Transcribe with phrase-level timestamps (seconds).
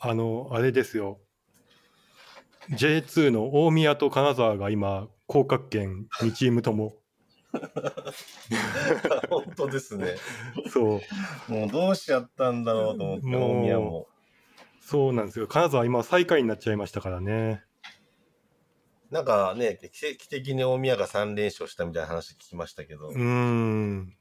[0.00, 1.20] あの、あれですよ。
[2.70, 6.96] J2 の大宮と金沢が今、降格圏2チームとも。
[9.28, 10.16] 本当ですね。
[10.70, 11.00] そ
[11.48, 11.52] う。
[11.52, 14.06] もうどうしちゃったんだろうと思って、大宮も。
[14.80, 15.46] そうなんですよ。
[15.46, 17.62] 金沢今最下位になっちゃいましたからね。
[19.10, 24.16] なんかね、奇跡的に大宮が3連勝したみたいな話聞きましたけど、うーん。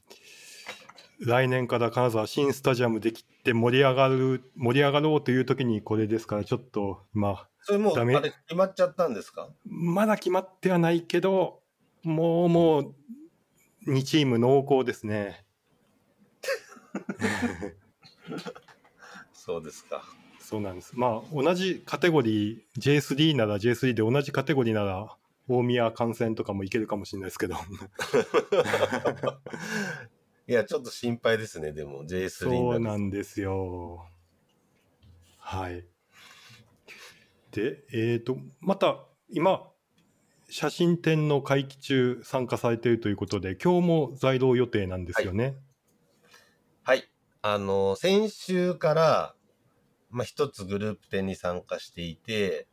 [1.19, 9.49] 来年から金沢新スタジアムできて盛り上がる、盛り上がろうという時にこれですから、ちょっと今、それもう、ダメあれ決まっちゃったんですか？
[9.65, 11.61] まだ決まってはないけど、
[12.03, 12.95] もうもう、
[13.87, 15.45] 2チーム濃厚ですね。
[19.33, 20.03] そうですか。
[20.39, 20.93] そうなんです。
[20.95, 25.15] まあ、同じカテゴリー、J3 なら J3 で同じカテゴリーなら、
[25.47, 27.55] 大宮観戦とかもいけるかもしれないですけど。
[30.49, 34.09] いや、ちょっと心配ですね、でも J3 にそうなんですよ。
[35.37, 35.85] はい。
[37.51, 39.69] で、えっ、と、また、今、
[40.49, 45.55] 写真展の会期中参加されているということで、今日も在廊予定なんですよね。
[46.81, 47.07] はい。
[47.43, 49.35] あの、先週から、
[50.09, 52.67] まあ、一つグループ展に参加していて、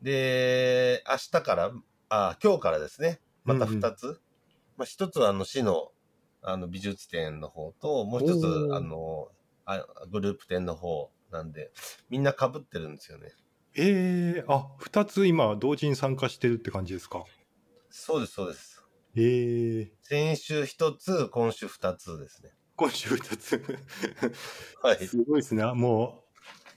[0.00, 1.72] で、明日から、
[2.08, 4.20] あ、今日からですね、また二つ。
[4.76, 5.90] まあ、一つはあの、市の、
[6.42, 9.28] あの、美術展の方と、もう一つあの、
[9.66, 11.70] あグループ展の方なんで、
[12.08, 13.32] みんな被ってるんですよね。
[13.76, 17.24] えー、あ、二つ今同時に参加してるって感じですか？
[17.90, 18.82] そうです、そうです。
[19.16, 22.50] えー、先週一つ、今週二つですね。
[22.76, 23.62] 今週二つ。
[24.82, 25.06] はい。
[25.06, 25.64] すごいですね。
[25.74, 26.24] も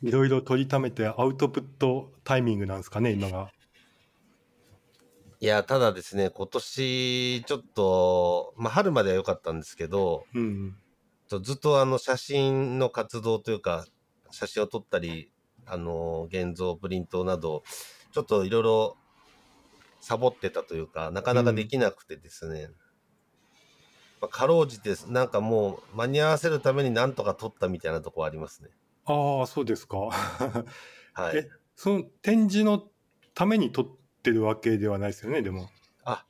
[0.02, 3.52] う、いろいろ取りためてアウトプットタイミングなんですかね、今が。
[5.44, 10.78] いや、ただですね、今年、ちょっと、まあ、春までは良かったんですけど、うん。
[11.28, 13.86] ちょずっとあの、写真の活動というか、
[14.32, 15.34] 写真を撮ったり、
[15.66, 17.64] あの、現像、プリントなど、
[18.14, 18.96] ちょっといろいろ
[20.00, 22.70] サボってたというか、なかなかできなくてですね、
[24.22, 28.70] まあ、かろうじて、なんかもう、間に合わせるためになんとか撮ったみたいなところありますね。
[29.04, 29.98] ああ、そうですか。
[31.12, 31.50] はいえ。
[31.76, 32.88] その展示の
[33.34, 35.70] ために撮ってるわけではないですよね、でも。
[36.06, 36.26] あ、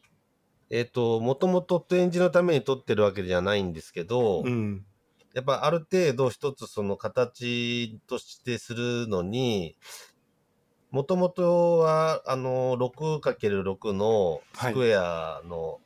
[0.72, 4.84] えっ、と、もともと展示のために撮ってるわけじゃないんですけど、うん。
[5.36, 9.78] やっぱある程度一つその形としてするのに、
[10.90, 15.80] もともとはあの 6×6 のスクエアの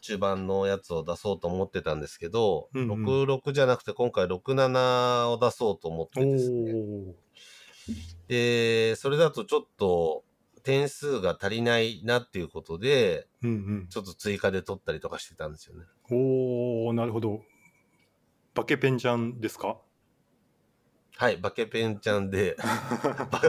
[0.00, 6.72] 中盤のやつを出そうと思ってたんですけど、うんうん66じゃなくて今回67を出そうと思っおてですね。
[6.72, 7.26] お。
[8.28, 10.24] で、それだとちょっと
[10.66, 13.52] 点数が足りないなっていうことで、うんう
[13.84, 13.88] ん。
[13.88, 15.84] ちょっと追加で取ったりとかしてたんですよね。
[16.10, 17.42] おお、なるほど。
[18.54, 19.76] バケペンちゃんですか？
[21.18, 22.56] はい、バケペンちゃんで、
[23.30, 23.40] ば、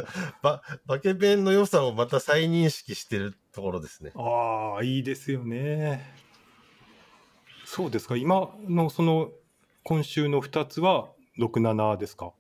[0.42, 4.12] ば、バケペンの良さをまた再認識してるところですね。
[4.16, 6.14] ああ、いいですよね。
[7.66, 8.16] そうですか。
[8.16, 9.32] 今のその、
[9.84, 12.32] 今週の2つは67ですか？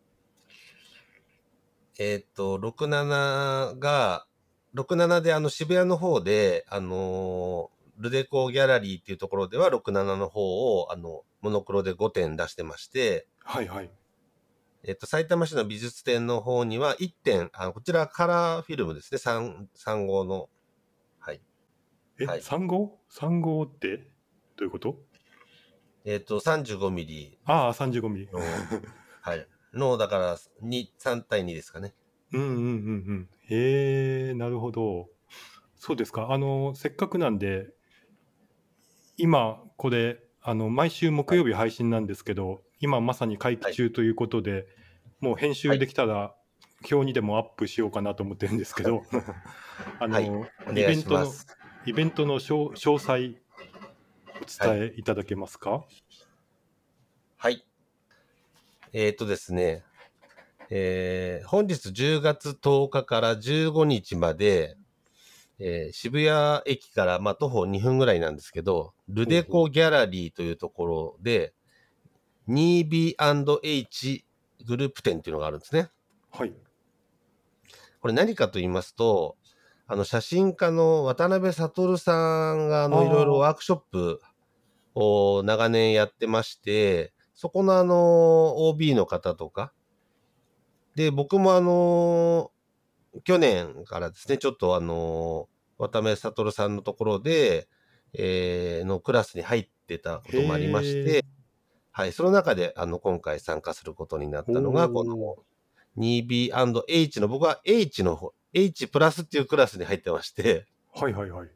[2.00, 4.28] えーっと、67が、
[4.76, 13.92] 67であの渋谷の方で、あのールデコギャラリーっていうところでは67の方を、あの、モノクロで5点出してまして、はいはい。
[14.84, 20.50] えっと、埼玉市の美術展の方には1点、あこちらカラーフィルムですね、3、3号の。
[21.20, 21.42] はい。
[22.20, 23.98] え、はい3号 ?3 号って？
[23.98, 24.04] ど
[24.60, 25.00] ういうこと？
[26.06, 28.28] えっと、35ミリああ、35ミリ。
[28.28, 28.40] の、
[29.22, 29.48] はい。
[29.74, 31.96] の、だから、2、3対2ですかね。
[32.32, 32.64] うんうんうんう
[33.14, 33.30] ん。
[33.50, 35.10] へえ、なるほど。
[35.78, 36.32] そうですか。
[36.32, 37.70] あの、せっかくなんで、
[39.18, 44.68] 今、これ、あの、毎週木曜日配信なんですけど、今まさに会期中ということで、
[45.20, 46.36] もう編集できたら、
[46.92, 49.04] 表にでもアップしようかなと思ってるんですけど、
[50.00, 51.34] あの、はいおイ願いベントの。
[51.86, 53.38] イベントの詳詳細、
[54.42, 55.86] お伝えいただけますか、
[57.38, 57.66] はい。
[58.94, 59.84] えっ、とですね、
[60.70, 64.78] えー本日10月10日から15日まで、
[65.60, 71.54] えー渋谷駅から、まあ、徒歩2分ぐらいなんですけど、ルデコギャラリーというところで、
[72.48, 74.26] 2B&H
[74.66, 75.90] グループ展っていうのがあるんですね。
[76.32, 76.54] はい。
[78.00, 79.38] これ何かと言いますと、
[79.88, 84.22] あの、写真家の渡辺悟さんが、あの、いろいろワークショップ
[84.96, 89.74] を長年やってまして、そこのあの、OB の方とか、
[90.98, 92.52] で、僕もあの、
[93.24, 95.48] 去年からですね、ちょっとあの、
[95.78, 97.68] 渡辺悟さんのところで、
[98.14, 101.26] えーのクラスに入ってたこともありましへて、
[101.92, 105.36] はい、その中で、あの、今回参加することになったのが、この
[106.00, 110.66] 2B&H の、僕は H の方、H プラスっていうクラスに入ってまして、
[110.96, 111.50] はいはいはい。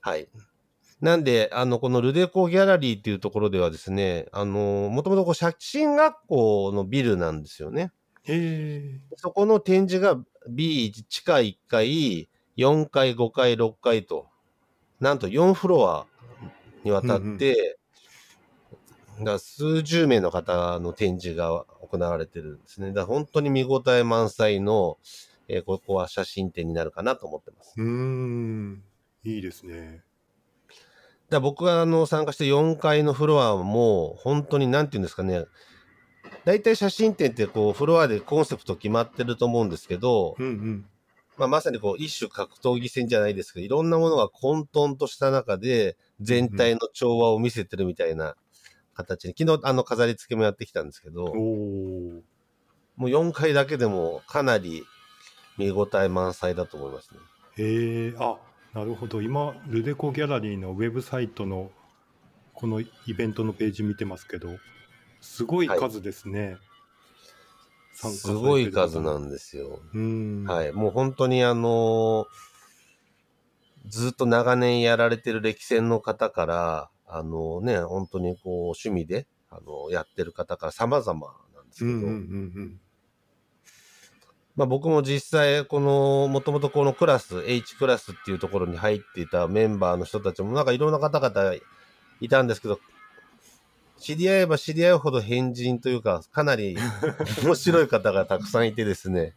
[0.00, 0.26] はい。
[1.00, 7.92] なんで、あの、このルデコギャラリーっていうところではですね、あの、もともとこう写真学校のビルなんですよね。
[8.24, 9.00] へえ。
[9.16, 14.26] そこの展示が B 地下1階、4階、5階、6階と、
[15.00, 16.06] なんと4フロア
[16.84, 17.78] にわたって、
[19.24, 22.92] だ数十名の方の展示が行われてるんですね。
[22.92, 24.98] だ本当に見応え満載の、
[25.48, 27.74] えーここは写真展になるかなと思ってます。
[27.76, 28.84] うーん。
[29.24, 30.02] いいですね。
[31.30, 35.44] だ僕があの参加して4階のフロアも、本当になんていうんですかね、
[36.44, 40.86] 大体写真展ってこうフロアでコンセプト決まってると思うんですけど、うんうん。
[41.36, 48.34] まあ、まさにこう一種格闘技戦じゃないですけど、いろんなものが混沌とした中で全体の調和を見せてるみたいな
[48.94, 51.32] 形に、昨日あの飾り付けもやってきたんですけど。
[52.98, 54.84] もう4階だけでもかなり
[55.56, 57.20] 見応え満載だと思いますね。
[57.56, 58.14] へえ。
[58.18, 58.38] あ、
[58.74, 59.22] なるほど。
[59.22, 61.70] 今、ルデコギャラリーのウェブサイトの
[62.54, 62.86] このイ
[63.16, 64.48] ベントのページ見てますけど、
[65.20, 66.58] すごい数ですね。
[67.92, 69.80] 参加すごい数なんですよ。
[69.94, 70.44] うん。
[70.44, 70.72] はい。
[70.72, 72.26] もう本当にあの
[73.86, 82.80] ずっと長年やられてる歴戦の方から、あのね、本当にこう趣味で、あのやってる方から様々なんですけど、うんうんうん
[84.58, 91.54] まあ僕も実際、この、もともとこのクラス、H クラスっていうところに入っていたメンバーの人たちも、なんかいろんな方々
[92.20, 92.80] いたんですけど、
[94.00, 96.76] 知り合えば知り合うほど変人というか、かなり
[97.44, 99.34] 面白い方がたくさんいてですね。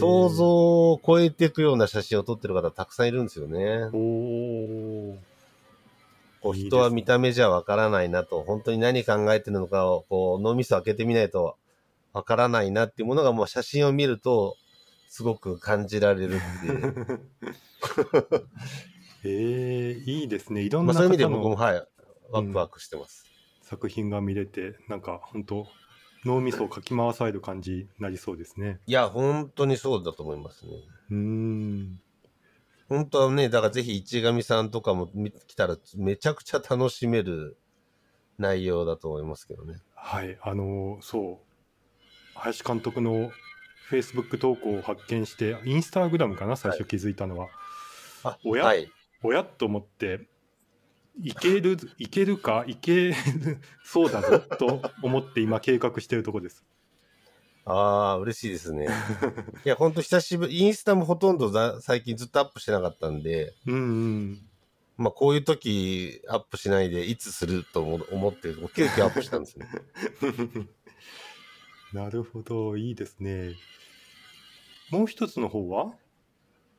[0.00, 3.90] 想像を超えていくような写真を撮ってる方たくさんいるんですよね。
[3.92, 5.18] おお。
[6.40, 11.56] こう人は見た目じゃわからないなと、本当に何考えてるのかを、こう脳みそ開けてみないと
[12.12, 14.56] わからないなっていうものがもう写真を見ると、
[15.12, 17.28] すごく感じられるっていう。
[19.28, 20.62] へえ、いいですね。
[20.62, 21.86] いろんまあ、なそういう意味で方僕も、のはい、
[22.30, 23.26] ワクワクしてます。
[23.60, 25.66] 作品が見れて、なんか本当
[26.24, 28.80] 脳みそをかき回される感じになりそうですね。
[28.86, 30.72] いや、本当にそうだと思いますね。
[31.10, 32.00] うーん。
[32.88, 37.58] 本当はね、だからぜひ市上さんとかも見来たらめちゃくちゃ楽しめる
[38.38, 39.76] 内容だと思いますけどね。
[39.94, 43.30] はい、あのそう、林監督の
[43.92, 47.48] Facebook 投稿を発見して、インスタグラムかな、最初気づいたのは。
[48.24, 48.64] あ、おや？
[48.64, 48.90] はい。
[49.22, 49.42] おや？
[49.42, 50.28] っと思って、
[51.22, 53.14] いける、いけるか、いける
[53.84, 56.64] そうだぞと思って今計画してるとこです。
[57.64, 58.88] ああ、嬉しいですね。
[59.64, 64.48] いや、本当久しぶり、インスタもほとんどざ最近ずっとアップしてなかったんで、うんうん。
[64.96, 69.68] まあこういう時アップしないでいつすると思思って、急遽アップしたんですね。
[71.92, 73.54] なるほど、いいですね。
[74.90, 75.92] もう一つの方は？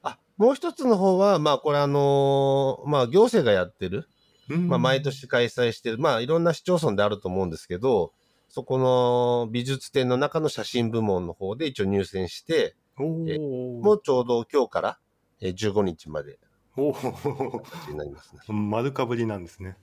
[0.01, 4.07] あ、もう一つの方は、まあこれあのーまあ行政がやってる、
[4.49, 8.11] うんまあ毎年開催してる、まあいろんな市町村であると思うんですけど、
[8.49, 14.99] そこの美術展の中の写真部門の方で一応入選して、おえおもうちょうど今日から
[15.41, 16.39] えー15日まで
[16.75, 18.41] おお形になりますね。
[18.47, 19.77] 丸かぶりなんですね。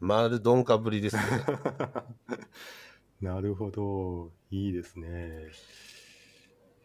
[0.00, 1.22] 丸鈍化ぶりですね。
[3.22, 5.52] なるほど、いいですね。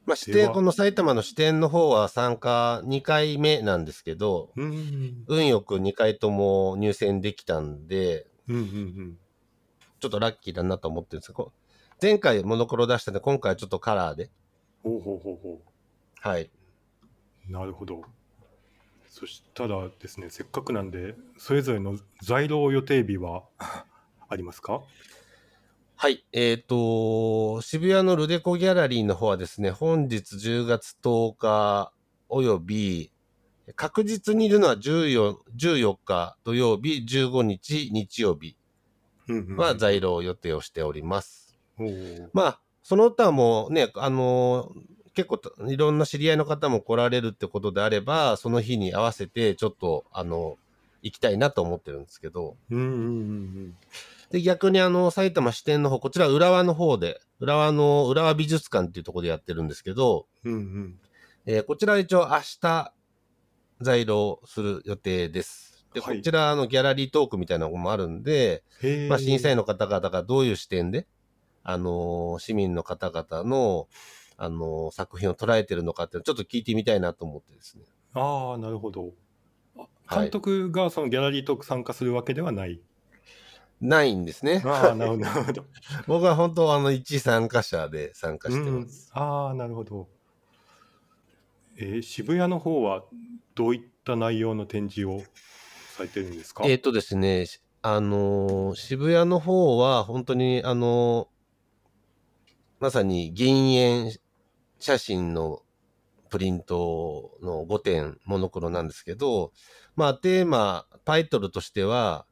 [0.06, 9.18] まあ、支でこの埼玉の支店の方は参加2回目なんですけど、うん、運よく2回とも入選できたんで、うん、うん、うん。
[10.00, 11.52] ちょっとラッキーだなと思ってるんですけど、
[12.02, 14.30] 前回モノクロ出したんで、今回はちょっとカラーで、
[14.84, 15.62] ほうほうほうほ
[16.22, 16.52] はい。
[17.50, 17.52] う。
[17.52, 18.04] なるほど。
[19.10, 23.44] そしたらですね、せっかくなんで、それぞれの在廊予定日は
[24.30, 24.84] ありますか？
[26.00, 26.24] はい。
[26.32, 31.92] えっ、と、渋谷のルデコギャラリーの方はですね、本日10月10日
[32.30, 33.12] および、
[33.76, 38.56] 確実にいるのは14 14日土曜日、15日日曜日
[39.28, 41.58] うんうんうんは在廊予定をしております。
[42.32, 44.72] まあ、その他もね、あの
[45.16, 50.60] 結構いろんな知り合いの方も来られるってことであれば、その日に合わせてちょっと、あの、
[51.02, 53.78] 行きたいなと思ってるんですけど、うんうんうん
[54.32, 60.54] で、逆にあの、埼玉支店の方、こちら浦和の方で、浦和の浦和美術館っていうところでやってるんですけど、うん。
[60.54, 61.00] うんうん。
[61.46, 62.94] えーこちら一応明日、
[63.80, 65.88] 在廊する予定です。
[65.94, 68.64] で、はいこちらのギャラリートークみたいなのもあるんで。
[69.10, 71.08] まあ、審査員の方々がどういう視点で、
[71.64, 73.88] あのー市民の方々の、
[74.36, 77.86] あのー作品を捉えてるのかってちょっと聞いてみたいなと思ってですね。
[78.14, 79.14] ああ、なるほど。
[80.10, 82.82] 監督がそのギャラリートーク参加するわけではない。
[83.82, 84.62] ないんですね。
[84.66, 85.66] ああ、 なるほど。
[86.08, 89.12] 僕は本当あの一参加者で参加してます。
[89.16, 90.08] うん、ああ、なるほど。
[91.78, 93.04] えー渋谷の方は
[93.56, 95.22] どういった内容の展示を
[95.96, 96.64] されてるんですか？
[96.66, 101.38] えっ、とですね、しあのー渋谷の方は本当にあのー
[102.80, 104.12] まさに銀塩
[104.80, 105.64] 写真の
[106.30, 109.52] プリントの5点モノクロなんですけど、
[109.96, 112.27] まあテーマ、タイトルとしては、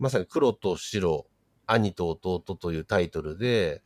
[0.00, 1.26] まさに黒と白、
[1.66, 3.82] 兄と弟というタイトルで、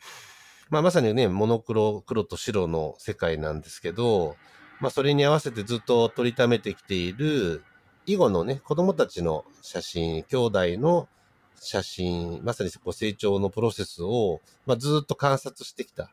[0.71, 4.37] まあまさにね、モノクロ、黒と白の世界なんですけど、
[4.81, 7.65] まあそれに合わせてずっと撮りためてきている
[8.07, 11.09] 囲碁のね、子供たちの写真、兄弟の
[11.57, 16.13] 写真、まさにこう成長のプロセスを、まあ、ずっと観察してきた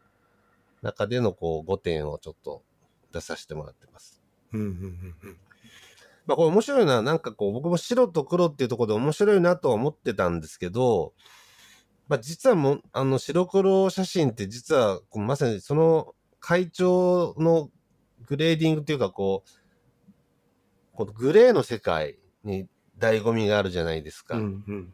[0.82, 2.64] 中でのこう5点をちょっと
[3.12, 4.22] 出させてもらってます。
[6.26, 11.14] まあこれ面白いな、なんかこう僕も白と黒っていうところで面白いなとは思ってたんですけど、
[12.08, 17.70] まあ実はもう、あの白黒写真って実はまさにその会長の
[18.26, 19.50] グレーディングっていうかこう、
[20.94, 22.68] このグレーの世界に
[23.00, 24.38] 醍醐味があるじゃないですか。
[24.38, 24.94] うんうん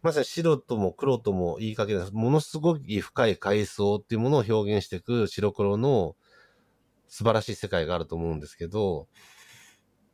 [0.00, 6.14] まさに白とも黒とも言いかけない、ものすごい深い階層っていうものを表現していく白黒の
[7.08, 9.08] 素晴らしい世界があると思うんですけど、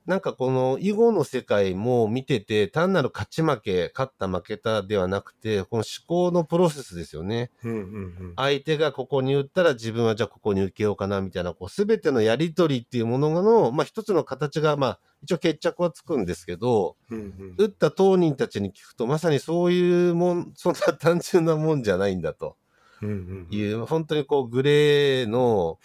[0.07, 7.51] なんかこの囲碁の世界も見てて、単なる勝ち負け、勝った負けたではなくて、この思考のプロセスですよね。
[7.65, 8.33] うんうんうん。
[8.37, 17.55] 相手がここに打ったら自分はじゃあここに受けようかなみたいな、こうすべてのやりとりっていうものの、まあ一つの形が、まあ一応決着はつくんですけど、うんうん。
[17.57, 22.57] 打った当人たちに聞くと、まさにそういうもん、そんな単純なもんじゃないんだと。
[23.01, 23.47] うんうん。
[23.51, 25.79] いう、本当にこうグレーの、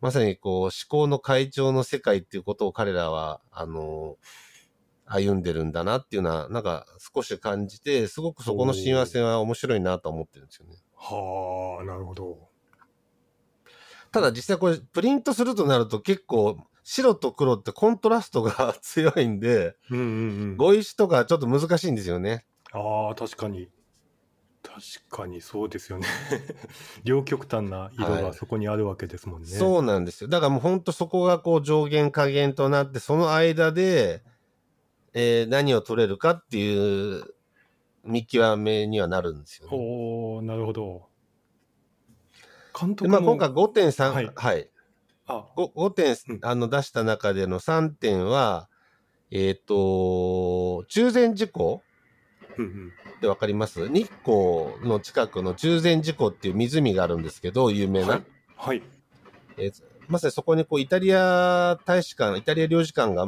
[0.00, 4.16] まさにこう思考の会長の世界っていうことを彼らは、あの、
[5.06, 10.76] 歩んでるんだなっていうのは、なんか少し感じて、すごくそこの親和性は面白いなと思ってるんですよね。
[10.96, 12.48] はあ、なるほど。
[14.12, 20.06] ただ実際これプリントするとなると結構白と黒ってコントラストが 強いんで、うんうんう
[20.52, 20.56] ん。
[20.56, 22.46] 語彙詞とかちょっと難しいんですよね。
[22.72, 23.68] ああ、確かに。
[24.66, 26.06] 確かにそうですよね。
[27.04, 29.46] 両極端な色はいがそこにあるわけですもんね。
[29.46, 30.28] そうなんですよ。
[30.28, 34.22] だからもうほんとそこがこう上限下限となって、その間で、
[35.14, 37.24] えー何を取れるかっていう
[38.04, 39.76] 見極めにはなるんですよね。
[39.76, 41.08] おおなるほど。
[42.78, 44.70] 監で督も、まあ今回5.3、はいはい。
[45.26, 48.68] あ、5, 5点うんあの出した中での3点は、
[49.30, 51.82] えっ、と、中禅寺湖
[52.58, 52.92] うんうん。
[53.16, 53.88] ってわかります？
[53.88, 58.08] 日光の近くの中禅寺湖っていう湖があるんですけど、有名な。
[58.08, 58.22] はい。
[58.56, 58.82] はい。
[59.58, 63.26] えーまさにそこにこうイタリア大使館、イタリア領事館が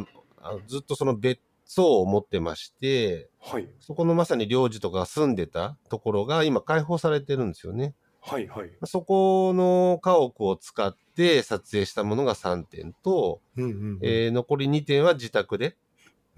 [0.69, 3.69] ずっとその別荘を持ってまして、はい。
[3.81, 7.95] そこのまさに領事とかが住んでたところが今開放されてるんですよね。
[8.21, 8.47] はい。
[8.47, 8.71] はい。
[8.85, 13.99] そこの家屋を使って撮影したものが3点と、うんうんうん。
[14.03, 15.75] えー残り2点は自宅で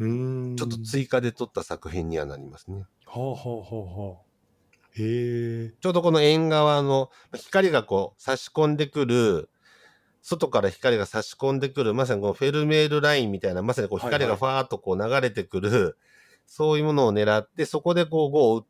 [0.00, 0.56] うーん。
[0.56, 2.84] ちょっと追加で撮った作品にはなりますね。
[3.06, 4.30] はあはあはあはあ。
[4.96, 5.74] へえ。
[5.80, 9.48] ちょうどこの縁側の光がこう差し込んでくる、
[10.22, 15.96] 外から光が差し込んでくる、まさにこのフェルメールラインみたいな、まさにこうはいはい光がファーっとこう流れてくる、
[16.46, 18.66] そういうものを狙って、そこでこう碁を打っ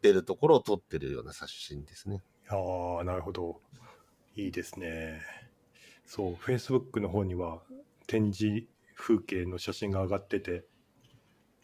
[0.00, 2.22] てるところを撮ってるような写真ですね。
[2.48, 3.60] ああ、なるほど。
[4.36, 5.20] いいですね。
[6.06, 7.60] そう、Facebook の方には
[8.06, 8.66] 展示
[9.00, 10.64] 風景の写真が上がってて、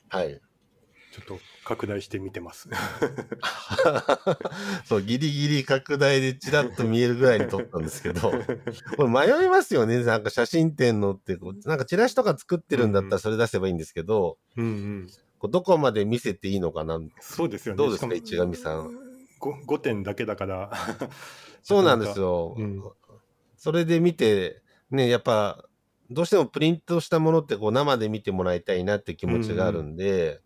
[0.09, 0.41] はい。
[1.13, 2.69] ちょっと拡大して見てます。
[4.85, 8.33] そう、ギリギリ拡大でチラッと見えるぐらいに撮ったんですけど、
[8.97, 10.03] これ迷いますよね。
[10.05, 15.11] なんか写真展のってなんかチラシとか作ってるんだったらそれ出せばいいんですけど、うんうん。
[15.39, 17.01] こうどこまで見せていいのかな。
[17.21, 17.79] そうですよね。
[17.79, 18.99] どうですかしも市上さん。
[19.41, 20.71] 5, 5点だけだから。
[21.63, 22.55] そうなんですよ。
[22.59, 22.83] うん
[23.59, 25.65] それで見て、ね、やっぱ、
[26.11, 30.41] どうしてもプリントしたものってこう生で見てもらいたいなって気持ちがあるんで、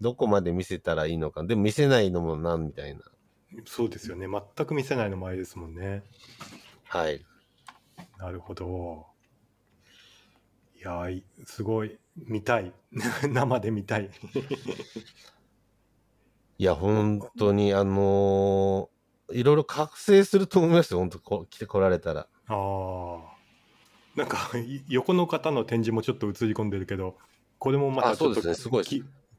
[0.00, 1.44] どこまで見せたらいいのか。
[1.44, 3.02] でも見せないのもなんみたいな。
[3.64, 4.26] そうですよね。
[4.26, 6.02] 全く見せないのもあれですもんね。
[6.84, 7.24] はい。
[8.18, 9.06] なるほど。
[10.76, 11.06] いや
[11.44, 11.98] すごい。
[12.16, 12.72] 見たい。
[13.30, 14.10] 生で見たい。
[16.58, 18.92] いや、本当に、あのー
[19.32, 21.00] いろいろ覚醒すると思いますよ。
[21.00, 22.28] 本当こう来てこられたら。
[22.48, 23.31] ああ。
[24.16, 27.16] なんか、い横の方の展示もちょっと映り込んでるけど、
[27.58, 28.84] これもまたちょっとねすごい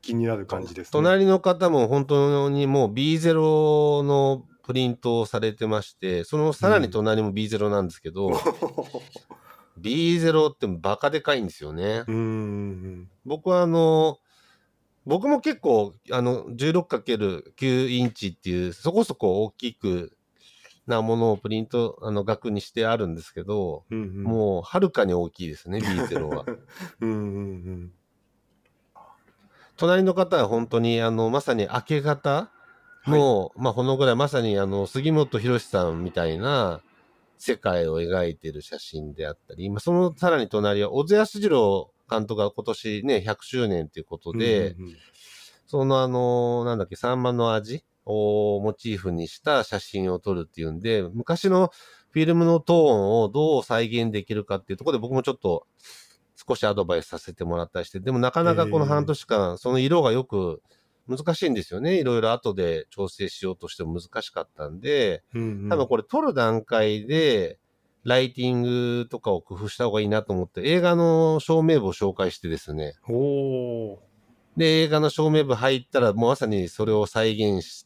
[0.02, 0.92] 気になる感じですね。
[0.92, 8.30] 隣の方も本当にもう B0 のプリントをされてまして、そのさらに隣も B0 なんですけど、
[9.80, 12.04] B0 ってバカでかいんですよね。
[12.08, 13.10] うーん。
[13.26, 14.20] 僕はあの、
[15.06, 20.13] 僕も結構、あの、16×9 インチっていう、そこそこ大きく
[20.88, 26.46] なものをプリント、あの、額にしてあるんですけど、うんうん、もう、はるかに大きいですね、B0 は。
[27.00, 27.20] うんうんう
[27.72, 27.94] ん。
[29.78, 32.52] 隣の方は本当に、あの、まさに明け方
[33.08, 36.82] の、まあ、このぐらい、まさに、あの、杉本博さんみたいな
[37.38, 44.96] 世界を描いてる写真であったり、まあ、そのさらに隣は、小津安二郎監督が今年ね、100周年ということで、うんうんうん
[45.74, 51.72] そのあの、なんだっけ、サンマの味をモチーフにした写真を撮るっていうんで、昔の
[52.12, 55.66] フィルムのトーンをどう再現できるかっていうところで僕もちょっと
[56.48, 60.62] 少しアドバイスさせてもらったりして、でもなかなかこの半年間、その色がよく
[61.08, 62.00] 難しいんですよね。
[62.00, 65.70] いろいろ後で調整しようとしても難しかったんで、うんうん。
[65.70, 67.60] 多分これ撮る段階で、
[68.04, 72.96] ライティングとかを工夫した方がいいなと思って、映画の照明部を紹介してですね、
[74.58, 77.86] で、映画の照明部入ったら、もうまさにそれを再現し、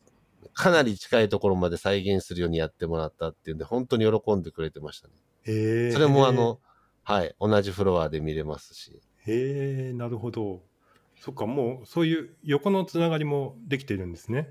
[0.54, 5.13] かなり近いところまで再現するようにやってもらったっていうんで、本当に喜んでくれてましたね。
[5.46, 6.60] へーそれもあの、
[7.04, 9.00] はい、同じフロアで見れますし。
[9.25, 10.62] へえなるほど
[11.20, 14.50] そっかもうそういう横のつながりもできてるんですね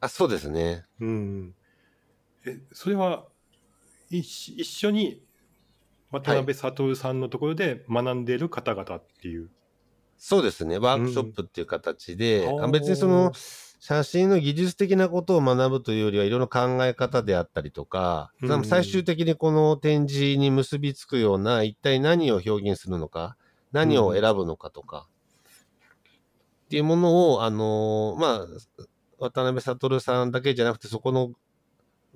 [0.00, 0.84] あ、そうですね。
[1.00, 1.54] うん
[2.46, 3.26] えそれは
[4.10, 5.22] 一一緒に
[6.10, 9.50] 渡辺悟さんのところで学んでいる方々っていう、
[10.16, 10.78] そうですね。
[10.78, 13.32] ワークショップっていう形で、うんあ別にその、
[13.80, 18.32] 写真の技術的なことを学ぶというよりはいろいろ考え方であったりとか、
[18.64, 23.36] 最終的にこの展示に結びつくような一体何を表現するのか、
[23.72, 25.06] 何を選ぶのかとか、
[26.66, 28.46] っていうものを、あのーまあ、
[29.18, 31.32] 渡辺悟さんだけじゃなくてそこの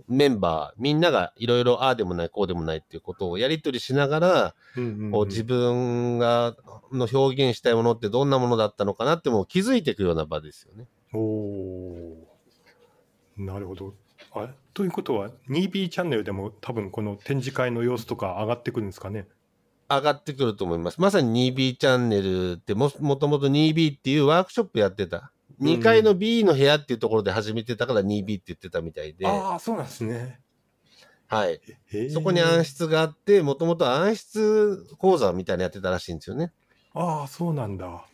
[0.08, 5.10] メンバー、みんながいろいろああでもない、こうでもないっていうことをやり取りしながら、うんうんうん。
[5.12, 6.56] こう自分が
[6.92, 10.86] の表現したいものってどんなものだったのかなってもう気づいていくような場ですよね。
[11.12, 13.94] おおーなるほど
[14.32, 19.26] あということは 2B チャンネルでも多分この展示会の様子とか上がってくるんですかね？
[19.88, 21.00] 上がってくると思います。
[21.00, 25.16] まさに 2B チャンネルっても、もともと 2B っていうワークショップやってた。
[25.16, 25.22] うん
[25.60, 30.40] 2階の B の部屋っていうところで始めてたから 2B って言ってたみたいで、ああそうなんですね
[31.28, 31.60] はい。
[32.10, 36.52] そこに暗室があって、もともと暗室講座みたいなのやってたらしいんですよね。
[36.94, 38.04] ああそうなんだ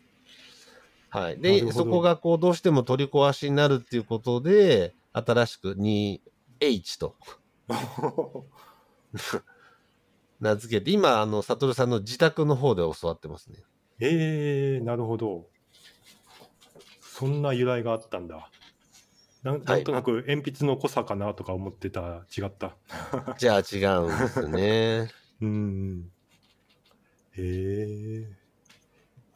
[1.10, 1.40] はい。
[1.40, 7.16] で、そこがこうどうしても取り壊しになるっていうことで、新しく 2H と
[10.40, 13.64] 名付けて、今、あの、サトルさんの自宅の方で教わってますね。
[14.00, 15.46] ええなるほど。
[17.00, 18.50] そんな由来があったんだ。
[19.42, 22.76] なんなんとなく鉛筆の濃さかなとか思ってたら違った。
[23.38, 25.10] じゃあ違うんですね。
[25.40, 26.10] うん。
[27.36, 28.37] へえ。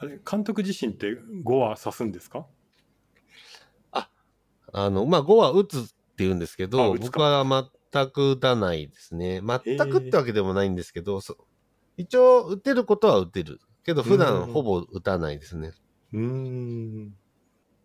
[0.03, 2.45] あれ、監督自身って5は指すんですか？
[4.73, 7.45] あの、まあ、5は打つって言うんですけあど、僕は
[7.93, 9.41] 全く打たないですね。
[9.41, 9.61] 全
[9.91, 11.37] くってわけでもないんですけど、そ
[11.97, 13.61] 一応打てることは打てる。
[13.85, 15.73] けど普段ほぼ打たないですね。
[16.13, 17.15] うーん。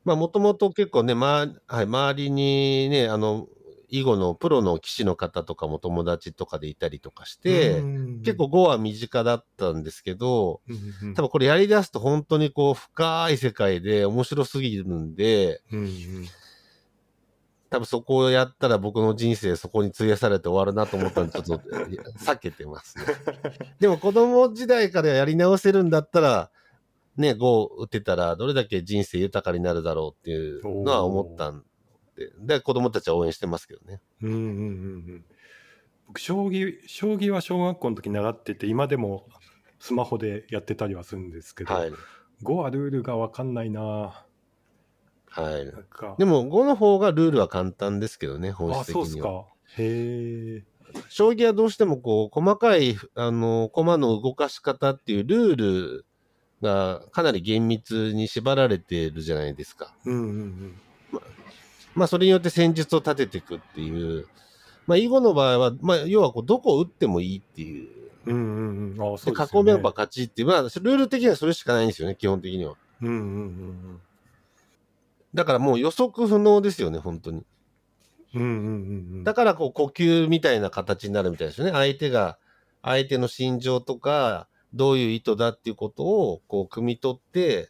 [0.05, 3.47] まあ、もともと結構ね、まはい、周りにね、あの、
[3.89, 8.21] 囲碁のプロの棋士の方とかも友達とかでいたりとかして、うん。
[8.21, 10.61] 結構、5は身近だったんですけど、
[11.15, 15.61] 多分これやり出すと本当にこう深い世界で面白すぎるんで、
[17.69, 21.69] 多分そこをやったら僕の人生そこに費やされて終わるなと思ったんで、ちょっと
[22.19, 23.05] 避けてますね。
[23.79, 26.51] でも子供時代からやり直せるんだったら、
[27.15, 31.63] ね、5打てたらどれだけ人生豊かになるだろうっていうのは思ったん
[32.17, 34.01] で、で、子供たちは応援してますけどね。
[34.21, 34.47] うんうんうんう
[35.15, 35.25] ん
[36.07, 39.27] 僕将棋将棋は小学校の時習ってて今でも
[39.79, 41.91] スマホでやってたりはするんですけど、はい。
[42.43, 44.25] 5はルールが分かんないな
[45.29, 45.65] はい。
[45.65, 49.05] なんかでも5の方がルールは簡単ですけどね、本あ質的には。
[49.05, 50.77] そうっすかへえ
[51.09, 56.05] 将棋はどうしてもこう、細かい、あの、駒の動かし方っていうルール
[56.61, 59.93] がかなり厳密に縛られてるじゃないですか。
[60.05, 60.79] うんうんうん
[61.97, 64.27] まあ、それによって戦術を立てていくっていう。
[64.85, 67.89] まあ、囲碁の場合は、まあ、要はこう、どこを打ってもいいっていう。
[68.27, 70.47] うんうんうんあそで、うですよね囲めば勝ちっていう。
[70.47, 72.75] まあ、ルール的にはそれしかないんですよね、基本的には。
[73.01, 73.17] うんうんう
[73.93, 74.01] ん
[75.33, 77.45] だからもう予測不能ですよね、本当に。
[78.33, 81.73] うんうんうんうんだからこう呼吸みたいな形になるみたいですよね。
[81.73, 82.37] 相手が、
[82.81, 87.69] 相手の心情とか、どういう意図だっていうことを、こう、汲み取って、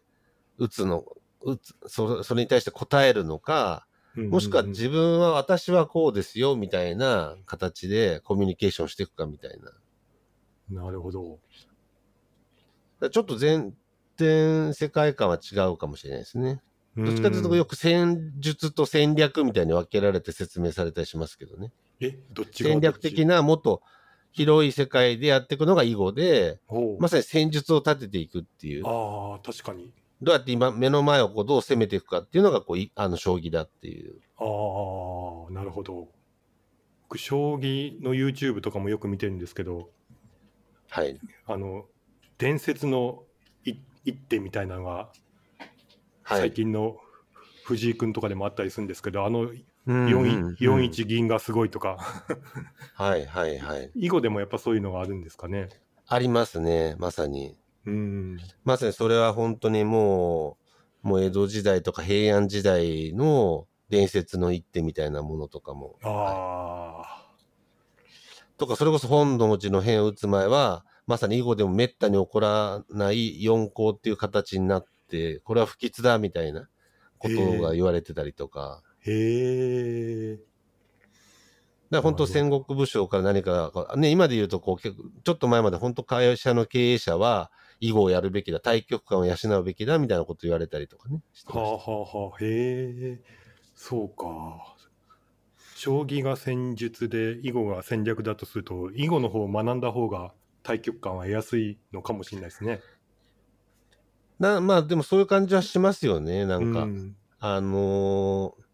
[0.58, 1.04] 打つの、
[1.42, 3.87] 打つ、それ、それに対して答えるのか、
[4.17, 9.60] もしくは自分は、私はこうですよ、みたいな形でコミュニケーションしていくかみたい
[10.69, 10.84] な。
[10.84, 11.39] なるほど
[12.99, 13.73] らちょっと全
[14.17, 16.62] 然世界観は違うかもしれないですね。
[16.95, 21.71] どっちかというとよく戦術と戦略みたいに分けられて説明されたりしますけどね。
[21.99, 23.84] え、どっちが戦略的なもっと
[24.32, 26.60] 広い世界でやっていくのが囲碁で、
[26.99, 28.88] まさに戦術を立てていくっていう。
[28.88, 29.93] ああ、確かに。
[30.21, 34.15] どうやって今目の前をこうどう攻めていくかっていうのがこういあの将棋だっていう。
[34.38, 34.43] あ
[35.49, 36.08] あ、なるほど。
[37.10, 39.89] 僕、将棋の YouTube とかもよく見てるんですけど、
[40.89, 41.19] はい。
[41.45, 41.86] あの、
[42.38, 43.23] 伝説の
[43.65, 43.75] い
[44.06, 45.10] 一手みたいなのが、
[46.23, 46.39] はい。
[46.39, 46.97] 最近の
[47.63, 49.45] 藤井君とかでもあったりするんですけど、あのう
[49.93, 51.97] ん4うんうんい4一銀がすごいとか、
[52.95, 53.91] はいはいはい。
[53.95, 55.69] 囲碁でもやっぱそういうのがあるんですかね。
[56.08, 57.56] ありますね、まさに。
[57.88, 58.38] うん。
[58.65, 60.58] まさにそれは本当にも
[61.04, 65.97] う、もう江戸時代とか平安時代の伝説の一手みたいなものとかも。
[66.04, 67.23] あ
[68.58, 76.67] とか、それこそ本能寺の変を打つ前は、まさに囲碁でも滅多に起こらない四皇っていう形になって、これは不吉だみたいな
[77.17, 78.84] ことが言われてたりとか。
[78.84, 80.36] あ、へえ。
[80.36, 80.47] だか
[81.91, 91.22] ら本当戦国武将から何か、ね、今で言うとこう、ちょっと前まで本当会社の経営者は囲碁をやるべきだ、対局観を養うべきだみたいなこと言われたりとかね。
[91.46, 93.22] はあはあはあ、へえ。
[93.76, 94.76] そうか。
[95.76, 102.82] 将棋が戦術で囲碁が戦略だとすると、囲碁の方を学んだ方が対局感は得やすいのかもしれないですね。
[104.40, 106.84] なまあでもそういう感じはしますよね、なんか。
[106.84, 108.68] うんあのー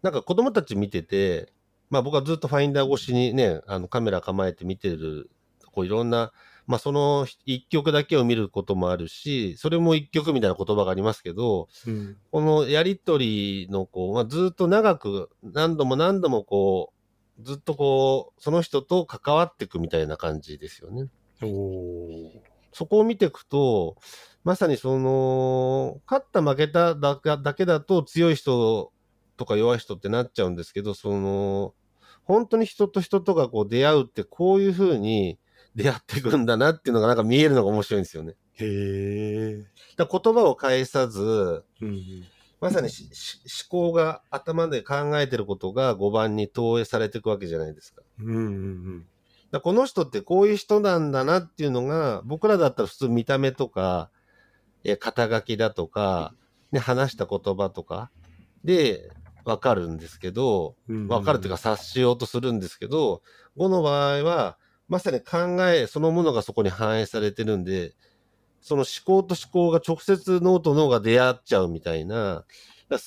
[0.00, 1.52] なんか子供たち見てて、
[1.90, 5.28] まあ僕はずっとファインダー越しにね、あのカメラ構えて見てる、
[5.72, 6.32] こういろんな、
[6.68, 16.92] まあその一曲だけを見ることもあるし、それも一曲みたいな言葉がありますけど、うんこのやりとりのこう、まあ、ずっと長く何度も何度もこ
[17.38, 21.08] う、ずっとこう、その人と関わっていくみたいな感じですよね。
[22.72, 23.96] そこを見ていくと、
[24.44, 28.92] まさにその、勝った負けただけだけだと強い人
[29.38, 31.72] とか弱い人ってなっちゃうんですけど、その、
[32.24, 35.38] 本当に人と人とがこう出会うってこういう風に
[35.74, 38.34] 出会っていくんだなっていうのがなんか見えるのが面白いんですよね。
[38.54, 39.66] へえ。
[39.96, 42.26] だ言葉を返さず、うん
[42.60, 42.90] まさに思
[43.68, 48.02] 考が頭で考えてることが5番に投影されていくわけじゃないですか。
[48.20, 49.06] うんうんうん
[49.50, 54.10] だこの人ってこういう人なんだなっていうのが、僕らだったら普通見た目とか、
[54.84, 56.34] え肩書きだとか、
[56.70, 58.10] ね、話した言葉とか
[58.62, 59.10] で
[59.44, 63.22] わかるんですけど、うんわかるっていうか察しようとするんですけど、
[63.56, 67.92] 5の場合は、まさに考えそのものがそこに反映されてるんで、
[68.60, 72.44] その思考と思考が直接脳と脳が出会っちゃうみたいな、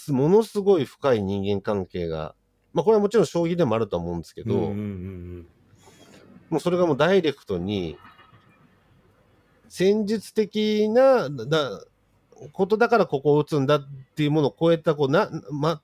[0.09, 2.35] ものすごい深い人間関係が、
[2.73, 5.47] まあこれはもちろん将棋でもあると思うんですけど、うんうんうん
[6.51, 7.97] もうそれがもうダイレクトに、
[9.69, 11.81] 戦術的な、だ、
[12.51, 15.29] ことだからここを打つんだっていうものを超えた、こうな、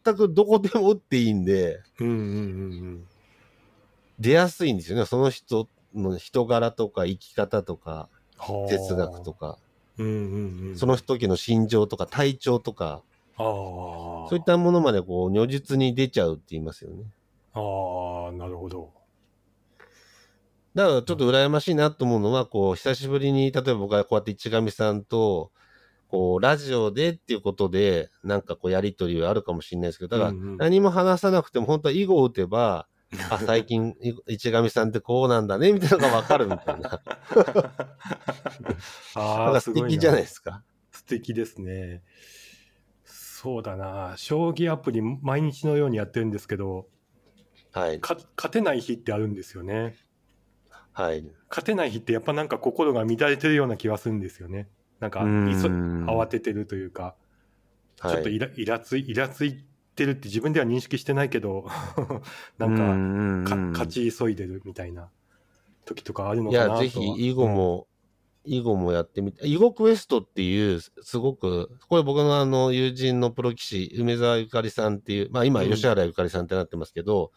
[0.04, 2.30] 全くどこでも打っていいんで、うんうんうんう
[2.96, 3.08] ん
[4.20, 5.06] 出やすいんですよね。
[5.06, 8.70] その人の人柄とか生き方とか、はあ。
[8.70, 9.58] 哲学とか、
[9.98, 10.78] うんうんうん。
[10.78, 13.02] その時の心情とか体調とか、
[13.38, 17.04] そういったものまでこう、如実に出ちゃうって言いますよね。
[17.54, 18.92] ああなるほど。
[20.76, 25.52] だからちょっと羨ましいなと思うのは、こう、久しぶりに、例えば僕がこうやって市上さんと、
[26.08, 32.88] こう、ラジオでっていうことで、なんかこう、やりとりはあるかもしれないですけど、だから何も話さなくても、本当は囲碁を打てば、
[33.30, 37.02] あ、最近、い市上さんってこうなんだね、みたいなのがわかるみたいな。
[39.16, 40.64] ああか素敵じゃないですか。
[40.98, 42.02] 素敵ですね
[43.04, 46.88] そうだな将棋アプリ毎日のようにやってるんですけど
[47.72, 48.02] はい。
[48.02, 49.96] か勝てない日ってあるんですよね
[50.94, 51.24] はい。
[51.50, 54.68] 勝てない日ってやっぱなんか心が乱れてるような気がするんですよね
[55.00, 55.48] なんかん
[56.08, 57.16] 慌ててるというか、
[58.00, 59.64] はい、ちょっとイライラついイラつい
[59.98, 61.68] てるって自分では認識してないけど
[62.58, 65.10] なんかか勝ち急いでるみたいな
[65.86, 66.82] 時とかあるのいや、かなとは。
[66.84, 67.88] ぜひ、囲碁も、
[68.46, 75.70] 囲碁もやってみて、囲碁クエストっていう、すごく、これ僕のあの、友人のプロ棋士、梅沢ゆかりさんっていう、まあ今、うん。
[75.72, 77.32] 吉原ゆかりさんってなってますけど、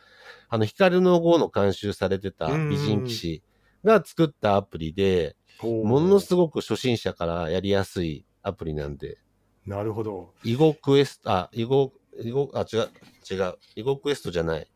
[0.49, 3.43] あの、光の碁の監修されてた美人棋士
[3.85, 9.19] が作ったアプリで、ものすごく初心者からやりやすいアプリなんで、
[9.67, 10.33] なるほど。
[10.43, 12.91] 囲碁クエスト、あ、囲碁、囲碁、あ、違う、
[13.31, 14.67] 違う、囲碁クエストじゃない。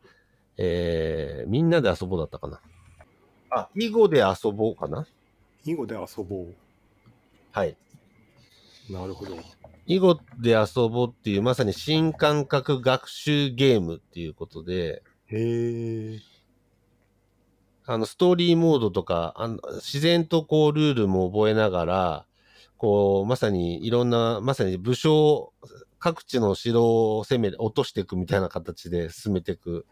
[0.57, 2.61] えー、みんなで遊ぼうだったかな。
[3.49, 5.05] あ、囲碁で遊ぼうかな。
[5.65, 6.45] 囲碁で遊ぼ
[7.51, 7.77] はい。
[8.89, 9.37] うなるほど
[9.87, 16.19] 囲碁で遊ぼうっていう、まさに新感覚学習ゲームっていうことで、へえ
[17.87, 22.25] あの、ストーリーモードとか、あの自然とこう、ルールも覚えながら、
[22.77, 25.53] こう、まさにいろんな、まさに武将、
[25.99, 29.85] 各地の城を攻め、落としていくみたいな形で進めていく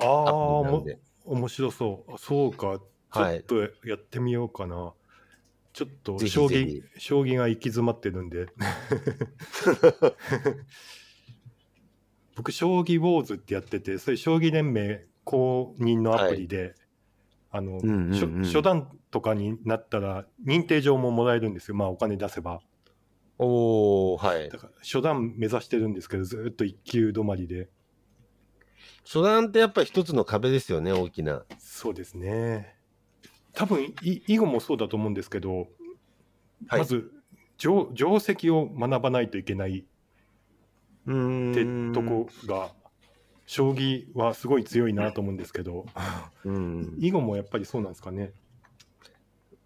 [0.00, 0.98] ああ、もで。
[1.24, 2.14] 面白そう。
[2.14, 2.80] あそうか。
[3.12, 3.38] ちょはい。
[3.38, 4.92] っとやってみようかな。
[5.72, 8.46] ちょっとぜひ将棋ぜひ、将棋が行き詰まってるんで。
[12.36, 16.74] 僕、将棋ウォーズってやってて、それ将棋連盟公認のアプリで、
[17.50, 21.74] あの、うんうん初うん初段とかになったら認定状ももらえるんですよ。
[21.74, 22.60] まあお金出せば。
[23.38, 24.48] おー、はい。
[24.50, 27.68] だから初段目指してるんですけど、ずーっと一級止まりで。
[29.04, 31.44] 初段ってやっぱり一つの壁ですよね、大きな。
[31.58, 32.76] そうですね。
[33.54, 35.68] 多分い囲碁もそうだと思うんですけど、
[36.66, 37.10] はいまず
[37.56, 39.84] 定定石を学ばないといけないっ
[41.06, 41.92] てん。
[41.92, 42.70] とこが
[43.48, 45.86] 将棋はすごい強いなと思うんですけど
[46.44, 46.96] うん。
[46.98, 48.32] 囲碁もやっぱりそうなんですかね？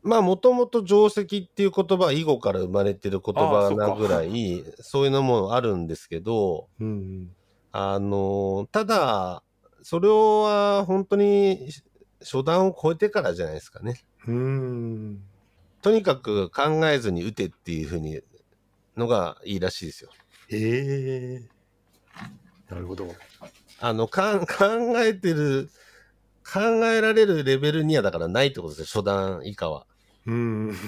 [0.05, 7.31] まあ、もともと定石っていう言葉は囲碁から生まれてる言葉なぐらい、そういうのもあるんですけど、うん
[7.73, 9.43] あの、ただ、
[9.83, 11.69] それは本当に
[12.21, 14.01] 初段を超えてからじゃないですかね。
[14.27, 14.35] うん。
[14.35, 14.39] う
[15.11, 15.23] ん
[15.83, 18.21] とにかく考えずに打てっていうふうに
[18.97, 20.11] のがいいらしいですよ。
[20.51, 21.49] ええ
[22.73, 23.09] なるほど。
[23.83, 24.55] あの、かん 考
[25.01, 25.69] えてる、
[26.45, 29.87] 考えられるレベルにはだからないってことですよ、初段以下は。
[30.27, 30.73] うん。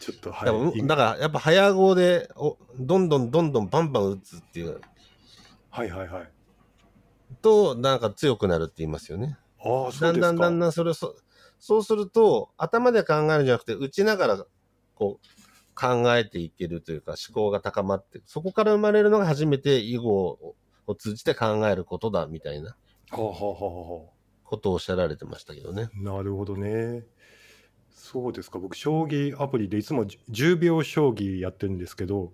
[0.00, 0.86] ちょっとだからはい。
[0.86, 4.80] だからやっぱ早碁でおどんどんどんどんバンバン打つっていう
[5.70, 6.30] はいはいはい。
[7.42, 9.38] となんか強くなるって言いますよね。
[9.58, 10.06] ああ、そうですか。
[10.06, 11.16] だんだんだんだんそれをそ
[11.58, 14.46] そうすると頭で考えるんじゃなくて打ちながら
[14.94, 15.33] こう
[15.74, 20.54] 考えていけるというか思考が高まってそこから生まれるのが初めて囲碁を
[20.86, 22.76] を通じて考えることだみたいな
[23.10, 24.12] こ
[24.60, 25.88] とをおっしゃられてましたけどね。
[25.94, 27.04] なるほどね。
[27.90, 28.58] そうですか。
[28.58, 32.32] 僕、将棋アプリでいつも10秒将棋やってるんですけど、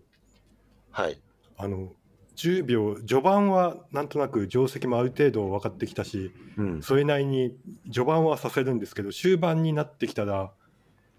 [0.90, 1.20] はい。
[1.56, 1.92] あの、
[2.34, 6.82] 10秒、序盤はなんとなく定石もある程度分かってきたし、うん。
[6.82, 10.52] それなりに序盤はさせるんですけど、終盤になってきたら、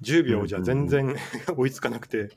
[0.01, 1.15] 10秒じゃ全然
[1.55, 2.31] 追いつかなくて、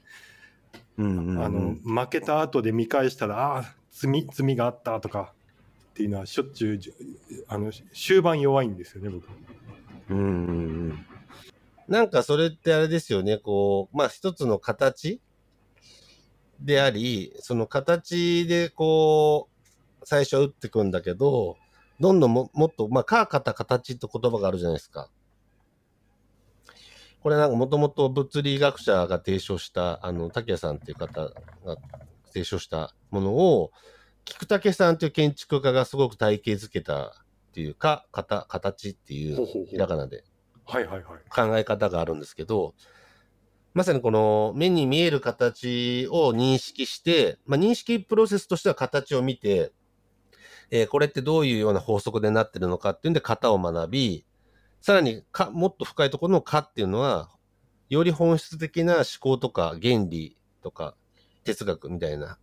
[0.99, 1.43] うんうんうん。
[1.45, 5.33] あの負けた後で見返したら、ああー、詰み詰みがあったとか。
[5.95, 6.81] っていうのはしょっちゅう
[7.47, 9.29] あの終盤弱いんですよね、僕。
[10.11, 10.61] うんうんう
[10.93, 11.07] ん。
[11.87, 15.21] なんかそれってあれですよね、こう、まあ一つの形
[16.61, 19.49] であり、その形でこ
[20.03, 21.57] う、最初は打ってくんだけど、
[22.01, 25.09] どんどんももっと、まあ、か、かた、形って言葉があるじゃないですか。
[27.25, 31.33] これなんかもともと物理学者が提唱した、あの、竹谷さんっていう方が
[32.27, 33.73] 提唱したものを、
[34.27, 37.11] 菊竹さんっていう建築家がすごく体系づけたっ
[37.55, 40.23] ていうか、か形っていう、ひらがなで。
[41.31, 42.75] 考え方があるんですけど、
[43.73, 49.73] まさにこの目に見える形を認識して、まあ、認識プロセスとしては形を見て、
[50.71, 54.27] えーこれってどういうような法則でなってるのかっていうんで型を学び、
[54.85, 57.31] さらにかもっと深いところのかっていうのは、
[57.89, 60.95] より本質的な思考とか原理とか
[61.43, 62.37] 哲学みたいな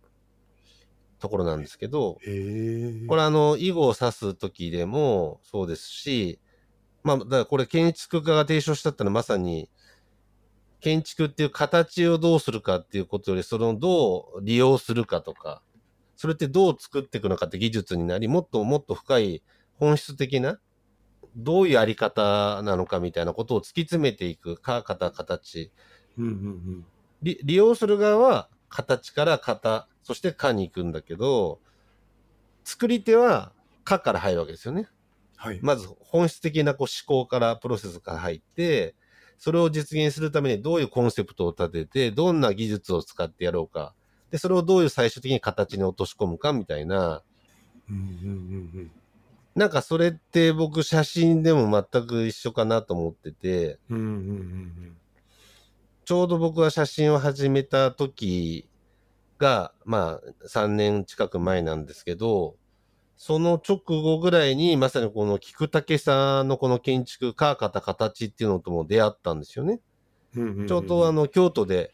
[1.20, 2.18] ところなんですけど。
[3.06, 6.40] これあの、囲碁を指す時でもそうですし、
[7.04, 9.70] まあ、だからこれ建築家が提唱したってのはまさに、
[10.80, 15.62] 建築っていう形をどうするかっていうことより、それをどう利用するかとか、
[16.16, 19.44] それってどう作っていくのかって技術になり、もっともっと深い
[19.78, 20.58] 本質的な、
[21.36, 25.70] どういうあり方なのかみたいなことを突き詰めていくか、型、形。
[26.18, 26.86] うんうんうん。
[27.22, 31.60] 利利用する側は形から型、そしてかに行くんだけど、
[32.64, 33.52] 作り手は
[33.84, 34.88] かから入るわけですよね。
[35.36, 35.58] はい。
[35.62, 38.94] まず本質的なこう思考からプロセスから入って、
[39.38, 43.94] それを実現するためにどういうコンセプトを立てて、どんな技術を使ってやろうか。
[44.30, 47.22] で、それをどういう最終的に形に落とし込むかみたいな。
[47.90, 48.02] うんうん
[48.74, 48.90] うん
[49.54, 53.98] なんかそれって僕写真でも全く一緒かなと思ってて、うん。
[53.98, 54.96] うんうんうん
[56.04, 58.68] ちょうど僕は写真を始めた時
[59.38, 62.56] が、まあ3年近く前なんですけど、
[63.16, 69.80] その直後ぐらいにまさにこの菊竹さんのこの建築、かかた形っていうのとも出会ったんですよね。
[70.36, 70.66] うんうんうん。
[70.66, 71.92] ちょうどあの京都で、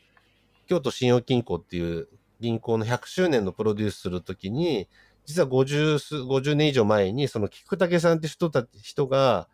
[0.66, 2.09] 京都信用金庫っていう
[2.40, 4.88] 銀行の100周年のプロデュースするときに、
[5.29, 9.47] 実は50数、50年以上前に、その菊竹さんって人たち、人が、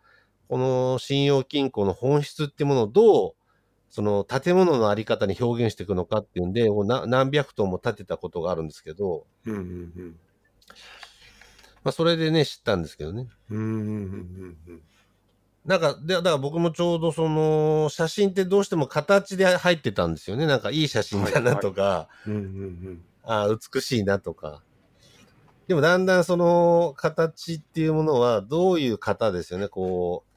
[0.47, 3.33] この信用金庫の本質っていうものをどう、
[3.89, 6.69] その建物のあり方に表現していくのかっていうんで、
[7.07, 9.63] 何百棟も建てたことがあるんですけど、うんうんう
[10.01, 10.15] ん。
[11.83, 13.27] まあそれでね、知ったんですけどね。
[13.49, 14.81] うんうんうんうんうん。
[15.65, 20.45] なんか、で、だから僕もちょうどその、写真ってどうしても形で入ってたんですよね。
[20.45, 22.07] なんかいい写真だなとか、
[23.23, 24.63] あ、美しいなとか。
[25.67, 29.67] でもだんだんその形っていうものはどういう型ですよね。
[29.67, 30.35] こう、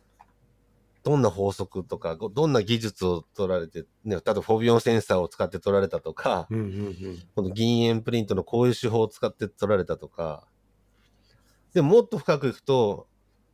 [1.04, 6.58] どんな法則とか、どんな技術を取られて、ね、例えばフォビオンセンサーを使って取られたとか、うん。
[6.60, 7.22] うんうんうん。
[7.34, 10.46] この銀塩プリントのこういう手法を使って取られたとか、
[11.74, 13.06] でももっと深くいくと、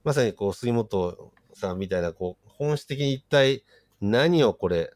[0.04, 3.64] まさにこう、杉本さんみたいな、こう、本質的に一体
[4.00, 4.92] 何をこれ、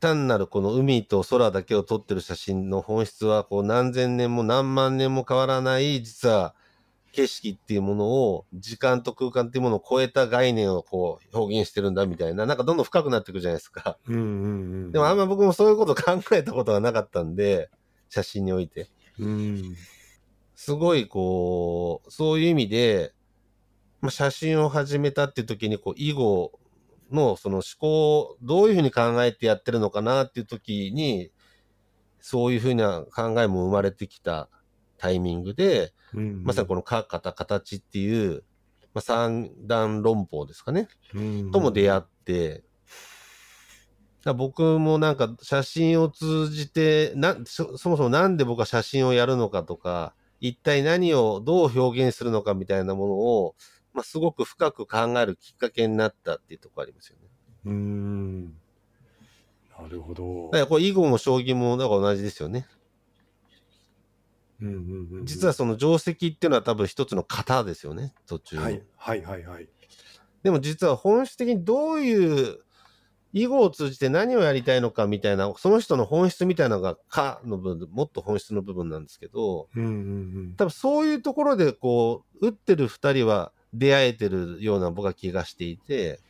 [0.00, 6.54] 単なるこの海と空だけを撮ってる写真の本質は、こう、何千年も何万年も変わらない、実は、
[7.12, 13.98] 景色っていうものを、時間と空間っていうものを超えた概念をこう、表現してるんだみたいな、なんかどんどん深くなっていくじゃないですか。
[14.06, 14.26] うんうんう
[14.88, 14.92] ん。
[14.92, 17.70] でもあんま僕もそういうこと考えたことがなかったんで、
[18.08, 18.88] 写真において。
[19.18, 19.76] うん。
[20.54, 23.12] すごいこう、そういう意味で、
[24.00, 26.59] まあ、写真を始めたっていう時に、こう、囲碁
[27.12, 31.30] のその思考をどういうふうに考えてやってるのかなっていう時に、
[32.20, 34.48] そういうふうな考えも生まれてきた
[34.98, 38.44] タイミングで、うんまさにこのか、型、形っていう、
[38.92, 40.88] まあ、三段論法ですかね。
[41.14, 42.64] のとも出会って、
[44.36, 53.54] 僕もなんか写真を通じてなそ、そもそもなんで僕は写真をやるのかとか、一体何をどう表現するのかみたいなものを、
[53.92, 57.28] まあ、すごく深く考えるきっかけになったっていうところありますよね。
[57.66, 58.44] うん。
[58.44, 60.44] なるほど。
[60.46, 62.66] だからこれ囲碁も将棋もだから同じですよね。
[64.60, 65.26] うんうんうん。
[65.26, 68.62] 実はその定石っていうのは多分一つの型ですよね、途中の。
[68.62, 69.68] はいはいはいはい。
[70.42, 72.60] でも実は本質的にどういう
[73.32, 86.20] 囲碁を通じて何をやりたいのかみたいな、その人の本質みたいなのが、かの部分、もっと本質の部分なんですけど、うんうん多分そういうところでこう、打ってる二人は出会えてるような僕は気がしていて、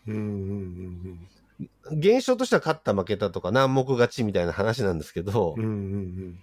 [1.93, 5.69] 現象としては勝った負けたとか南目勝ちみたいな話なんですけどうんうん。
[5.69, 6.39] う、んうんうん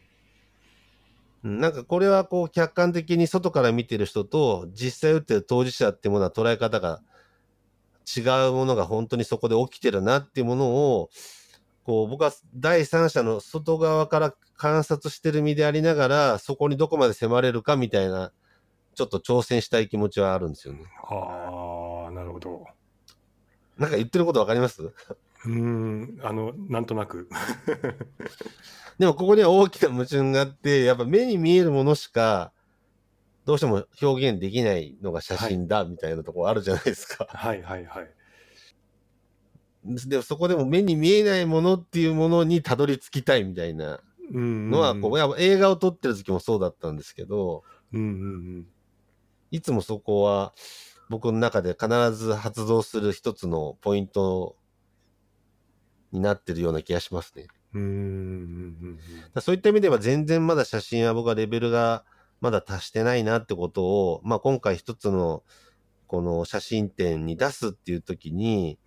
[1.44, 7.02] なんかこれはこう客観的に外から見てる人と実際打ってる当事者っていうものは捉え方が
[8.16, 11.10] 違うものが本当にそこで起きてるなっていうものを
[11.84, 18.32] こう僕は第三者の外側から観察してる身でありながらそこにどこまで迫れるかみたいな
[18.98, 20.86] ちょっと挑戦したい気持ちはあるんですよね。
[21.04, 22.66] ああ、なるほど。
[23.78, 24.92] なんか言ってることわかります？
[25.46, 27.30] うん、あの、なんとなく。
[28.98, 32.52] でもここには大きな矛盾があってやっぱ目に見えるものしか
[33.46, 37.28] どうしても表現できないのが写真だみたいなところあるじゃないですか。
[37.30, 38.10] はいはいはい。
[39.86, 44.02] でもそこでも目に見えないものっていうものにたどり着きたいみたいな
[44.34, 48.04] うんのはこう、やっぱ映画を撮ってる時もそうだったんですけど、うんう
[48.60, 48.68] ん
[49.52, 50.54] いつもそこは
[51.10, 54.56] 僕の中で必ず発動する一つのポイント
[56.12, 57.48] になってるような気がしますね。
[57.74, 58.98] うん。
[59.40, 62.04] そういった意味では全然まだ写真は僕はレベルが
[62.42, 65.44] まだ達してないなってことを、まあ今回一つの
[66.08, 68.80] この写真展に出すっていう時に、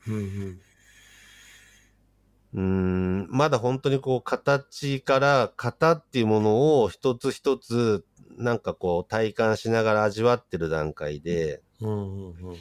[2.53, 8.05] うん、まだ本当にこう形から型っていうものを一つ一つ
[8.41, 12.57] なんかこう体感しながら味わってる段階で、うんうんうん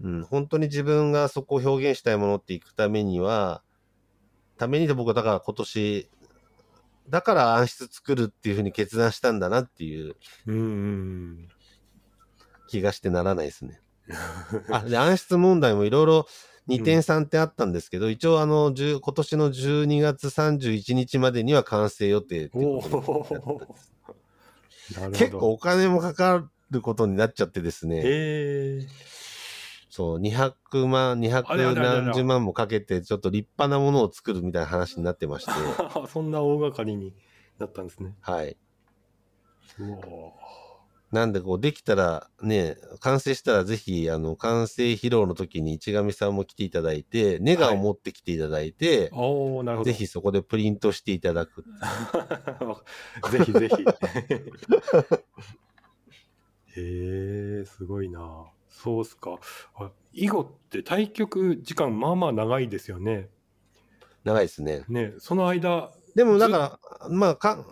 [0.00, 3.62] うん、本当に自分がそこを表現したいものっていくためには、
[4.56, 6.08] ためにで僕はだから今年、
[7.08, 10.14] だから暗室作るっていうふうに決断したんだなっていう
[10.46, 11.48] うんうん
[12.68, 13.80] 気がしてならないですね。
[14.70, 16.26] あ、で、暗室問題もいろいろ
[16.68, 23.34] 2点3点あったんですけど、一応あの、10今年の12月31日までには完成予定っていうおことになってたお。
[23.34, 23.74] なるほど。
[24.94, 28.88] 結構お金もかかることになっちゃってですね、へえ。
[29.90, 35.52] そう、200万、あれあ200れあれあれ何十万もかけて、ちょっと立派なものを作るみたいな話になってまして、
[36.08, 37.14] そんな大掛かりに
[37.58, 38.14] なったんですね。
[38.20, 38.56] はい。
[39.78, 39.98] うわ
[41.10, 49.90] なんでこう、できたらね、完成したらぜひ、あの、完成披露の時に市上さんも来ていただいて、ネガを持ってきていただいて、おおなるほど。
[49.90, 51.64] ぜひそこでプリントしていただく。
[53.32, 53.74] ぜひぜひ。
[56.76, 58.44] へえ、すごいな。
[58.68, 59.38] そうっすか。
[59.76, 63.30] あ囲碁って対局時間まあまあ長いですよね。
[64.24, 64.84] 長いですね。
[64.88, 67.64] ね、その間、でもだから、まあ、か、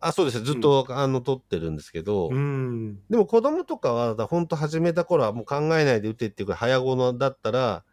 [0.00, 0.42] あ、そうです。
[0.42, 3.00] ずっと、あの、撮ってるんですけど、うん。
[3.10, 7.84] でも子供とかは、だ本当始めた頃はもう考えないで打てっていうか、早碁のだったら、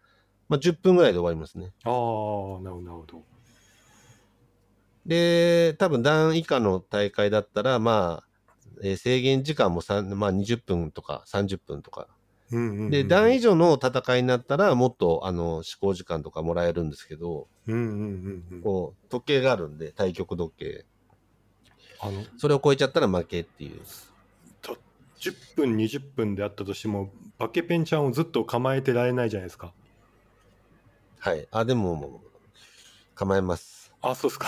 [0.47, 1.73] まあ、10分ぐらいで終わりますね。
[1.83, 3.23] ああ、なるほど、なるほど。
[5.05, 8.27] で、多分段以下の大会だったら、まあ、
[8.83, 9.81] えー制限時間も
[10.15, 12.07] まあ、20分とか30分とか
[12.51, 20.85] うんうんうんで、段以上の戦いになったら、もっと、あの、試行時間とかもらえるんですけど、うんうんうんうんこう、時計があるんで、対局時計。
[21.99, 23.81] あのそれを超えちゃったら負けっていう。
[24.61, 24.77] と
[25.19, 29.73] 10分20分であったとしてもバケペンちゃんをずっと構えてられないじゃないですか
[31.19, 31.47] はい。
[31.51, 32.29] あ、でも、もう
[33.15, 33.91] 構えます。
[34.01, 34.47] あそうですか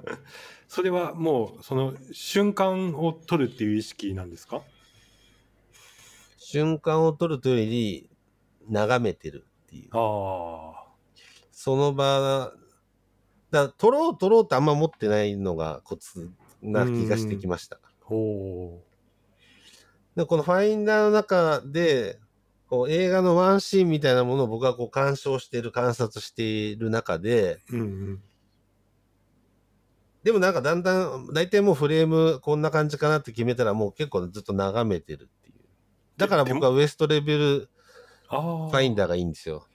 [0.66, 4.62] それはもうその瞬間を取るっていう意識なんですか？
[6.38, 8.10] 瞬間を取るというより、
[8.68, 9.88] 眺めてるっていう。
[9.92, 10.90] ああ
[11.52, 12.52] その場、
[13.50, 16.30] だ取ろう取ろうってあんま持ってないのがコツ
[16.62, 17.78] な気がしてきました。
[18.00, 18.82] ほ
[20.16, 22.18] でこのファインダーの中で、
[22.68, 28.22] こう映画のワンシーンみたいなものを僕はこう鑑賞している、観察している中で、ううんうん。
[30.22, 35.54] でもなんかだんだん、大体もうフレームこんな感じかなって決めたらもう結構ずっと眺めてるっていう。
[36.16, 37.68] だから僕はウエストレベル
[38.28, 39.66] ファインダーがいいんですよ。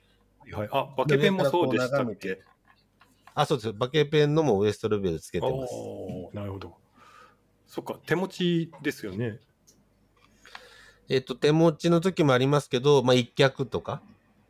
[0.52, 2.40] はい、あバケペンもそうでしたっけ？
[3.36, 3.72] あ、そうです。
[3.74, 5.74] バケペンのもウエストレベルつけてます。
[5.74, 6.74] おなるほど。
[7.66, 9.38] そっか手持ちですよね。
[11.10, 14.00] えっと、手持ちの時もありますけど、まあ一脚とか、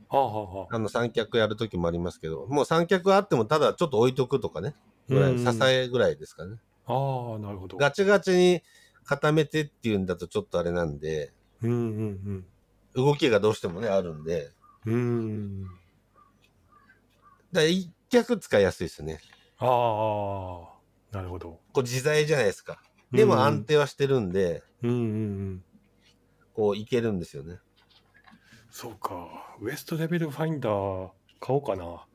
[0.09, 0.77] はあはあはあ。
[0.77, 4.77] あの三脚やる時もありますけど、もう三脚あってもただちょっと置いとくとかね、
[5.09, 6.57] ぐらい、うん支えぐらいですかね。
[6.87, 7.79] ああなるほど。
[7.79, 8.63] ガチガチに
[9.05, 12.45] 固めてっていうんだとちょっとあれなんで、うんうん
[12.95, 14.53] 動きがどうしてもね、あるんで、
[14.87, 15.65] うんうん
[17.53, 17.91] だから一
[18.25, 19.21] 脚使いやすいですね。
[19.59, 21.61] ああなるほど。
[21.73, 22.81] こう自在じゃないですか。
[23.13, 25.01] でも安定はしてるんで、うんうんう
[25.55, 25.65] ん。
[26.55, 27.59] こういけるんですよね。
[28.71, 29.29] そうか。
[29.61, 31.11] ウエストレベルファインダー
[31.41, 32.07] 買おうかな。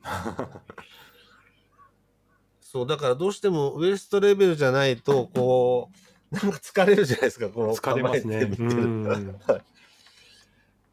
[2.62, 5.90] そう、だからどうしてもウエストレベルじゃないと、こ
[6.32, 8.46] う、なんか疲れるじゃないですか、こう疲れますね。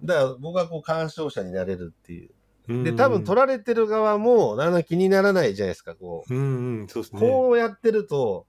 [0.02, 2.30] だから僕はこう鑑賞者になれるっていう。
[2.68, 2.84] うん。
[2.84, 6.34] で、多分取られてる側もだんだん気にならないじゃないですか、こう。
[6.34, 6.40] うん
[6.80, 7.20] うんそうですね。
[7.20, 8.46] こうやってると、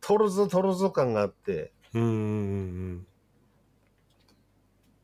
[0.00, 2.12] 取るぞ取るぞ感があって、うんうんう
[2.96, 3.06] ん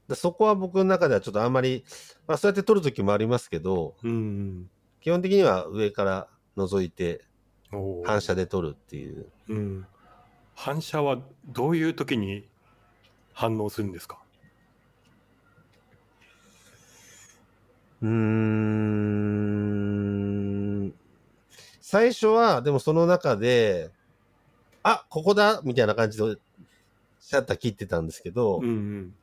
[0.09, 1.85] でそこは僕の中ではちょっとあんまり、
[2.27, 4.71] まあそうやって取る時もありますけど、うんうん。
[5.01, 7.25] 基本的には上から覗いて
[8.05, 9.27] 反射で取るっていう。
[9.49, 9.87] うん。
[10.57, 12.49] 反射はどういう時に
[13.33, 14.19] 反応するんですか？
[18.03, 18.11] うーん。
[21.81, 23.91] 最初は、でもその中で、
[24.83, 26.37] あ、ここだみたいな感じで、
[27.21, 29.15] シャッター切ってたんですけど、うんうん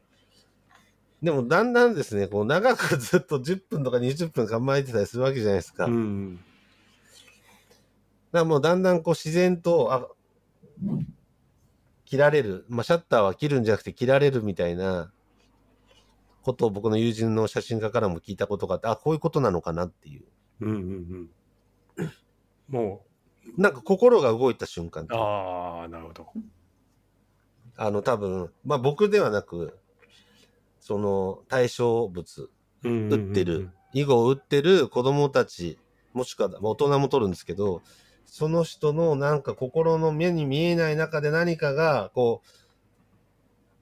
[1.20, 5.86] でもだんだんですね、こう長くずっと10分とか20分構えてたりするわけじゃないですか。
[5.86, 6.40] うだかん
[8.32, 10.08] らもうだんだんこう自然と、あ、
[12.06, 12.66] 切られる。
[12.70, 15.12] まあシャッターは切るんじゃなくて切られるみたいな
[16.48, 20.24] ことを僕の友人の写真家からも聞いたことがあって、あ、こういうことなのかなっていう。
[20.62, 21.30] うんうん
[21.98, 22.10] うん。
[22.70, 23.06] も
[23.58, 25.04] なんか心が動いた瞬間。
[25.04, 26.28] うああなるほど。
[27.76, 29.78] あの、多分、まあ僕ではなく、
[30.80, 32.50] その対象物、
[32.82, 35.78] 打打ってる、囲碁を打ってる子供たち、
[36.14, 37.82] もしくはまあ大人も取るんですけど、
[38.26, 42.48] その人のなんか心の目に見えない中で何かが、こう、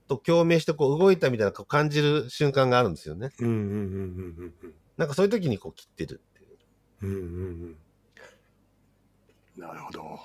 [0.08, 3.32] と共鳴してこう動いたみたいなこう感じる瞬間があるんですよね。
[3.40, 6.58] うんうんうんうんなんかそういう時にこう切ってるっていう。
[7.02, 7.28] うんうんうん。
[7.64, 7.76] うん
[9.58, 10.20] なるほど。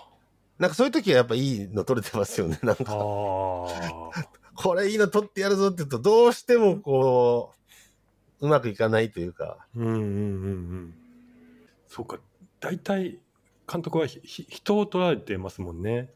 [0.58, 2.58] なんかそういう時はやっぱいいの取れてますよね。
[2.62, 4.10] なんあか、あ
[4.54, 7.54] これいいの取ってやるぞって言うと、どうしてもこ
[8.40, 9.98] う、うまくいかないというか、うんうんうんう
[10.48, 10.94] ん。
[11.88, 12.18] そうか。
[12.60, 13.18] 大体
[13.70, 16.10] 監督はひひ人を取られてますもんね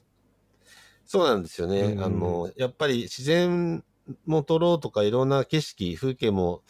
[1.06, 1.80] そうなんですよね。
[1.80, 3.84] うんあの、やっぱり自然
[4.26, 6.62] も撮ろうとかいろんな景色、風景も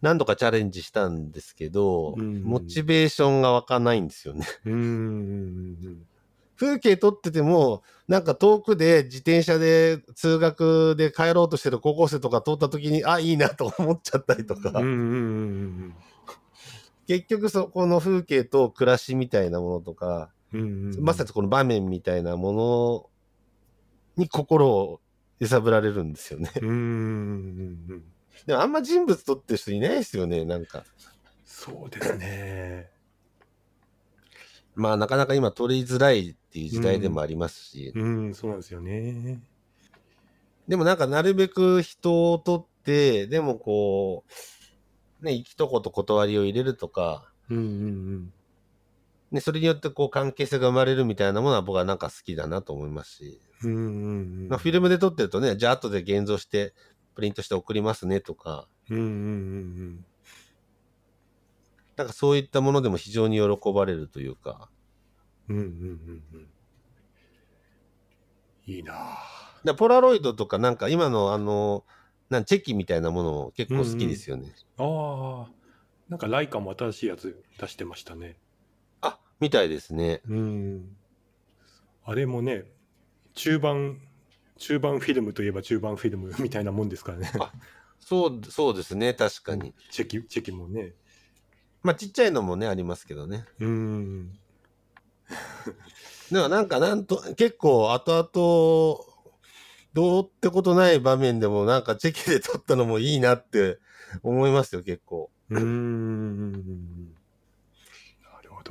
[0.00, 4.46] 何度かチャレンジしたんですけど、うんモチベーションが湧かないんですよね。
[4.66, 6.06] うん
[6.56, 14.90] 風景撮ってても、なんか遠くで自転車で通学で帰ろうとしてる高校生とか通った時に、あ、いいなと思っちゃったりとか、うんうんうんう
[15.86, 15.94] ん。
[17.08, 21.04] 結局そこの風景と暮らしみたいなものとか、うんうんうん。
[21.04, 23.10] まさにこの場面みたいなもの
[24.16, 25.00] に心を
[25.38, 26.50] 揺さぶられるんですよね。
[26.60, 26.78] うんうんうん
[27.90, 28.04] うん
[28.46, 30.84] でもあんま人物撮ってる人いないですよね、なんか。
[31.44, 32.90] そうですね。
[34.74, 39.42] まあなかなか今撮りづらいっていう時代でもありますし、うんそうなんですよね。
[40.66, 44.24] でもなんかなるべく人を撮って、でもこ
[45.20, 48.32] う、ね、一言断りを入れるとか、うんうん
[49.32, 53.90] ね、それによってこう関係性が生まれるみたいなものは僕はなんか好きだなと思いますし、うんうんうんう
[54.46, 56.74] んまあ、フィルムで撮ってるとね、じゃあ後で現像して
[57.14, 60.04] プリントして送りますねとか、うんうんうん
[61.94, 64.70] なんかそういったものでも非常に喜ばれるというか、
[65.48, 65.56] うん。
[65.56, 66.48] うんうんうんうん。
[68.66, 69.18] いいな
[69.76, 71.84] ポラロイドとかなんか今のあの、
[72.30, 74.54] なんチェキみたいなものも結構好きですよね。
[74.78, 75.50] ああ、
[76.08, 78.38] なんかライカも新しいやつ出してましたね。
[79.42, 80.22] あ、みたいですね。
[80.28, 80.96] うん。
[82.04, 82.64] あれもね、
[83.34, 84.00] 中盤、
[84.56, 87.32] 中盤フィルムといえば中盤フィルムみたいなもんですからね。
[87.38, 87.52] あ
[88.00, 89.74] そう、そうですね、確かに。
[89.90, 90.92] チェキ、チェキもね。
[91.82, 93.44] まあちっちゃいのもね、ありますけどね。
[93.60, 94.32] うん。
[96.30, 99.12] でもなんかなんと、結構後々、
[99.92, 103.78] どうってことない場面でもなんかチェキで撮ったのもいいなって
[104.22, 105.30] 思いますよ、結構。
[105.50, 106.91] うーん。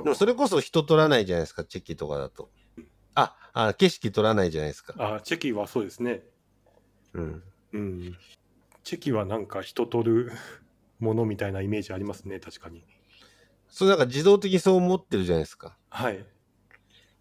[0.00, 0.04] ほど。
[0.04, 2.50] でもそれこそ人撮らないじゃないですか、チェキとかだと。
[3.14, 4.94] あ、あ景色撮らないじゃないですか。
[4.98, 6.22] あ、チェキはそうですね。
[7.12, 7.42] うん。
[7.72, 8.18] うん。
[8.84, 10.32] チェキはなんか人取る
[10.98, 12.84] ものみたいなイメージありますね、確かに。
[13.68, 15.76] そうなんか自動的にそう思ってるじゃないですか。
[15.88, 16.24] はい。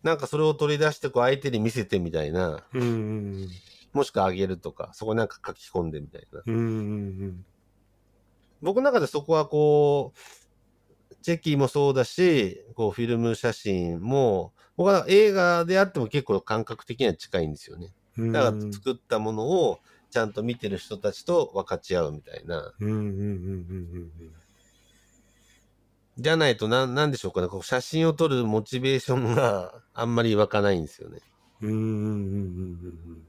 [0.03, 3.49] なんかそれを取り出してこう相手に見せてみたいな、うんうん
[3.93, 6.41] もしくはあげるとか、そこになんか書き込んでみたいな。
[6.45, 6.55] うん。
[6.55, 6.67] うんう
[7.27, 7.45] ん
[8.61, 10.19] 僕の中でそこはこう、
[11.21, 17.93] チェキもそうだし、こうフィルム写真も、僕は映画であっても結構感覚的には近いんですよね。
[18.17, 18.31] うん。
[18.31, 22.73] だから作ったものをちゃんと見てる人たちと分かち合うみたいな。
[26.17, 27.47] じゃないとな、なんでしょうかね。
[27.47, 31.19] こう写真を撮るモチベーションがあんまり湧かないんですよね。
[31.61, 31.71] うん。
[31.71, 33.27] うんうんうんうんうん。